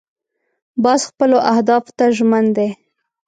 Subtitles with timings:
[0.83, 2.69] باز خپلو اهدافو ته ژمن دی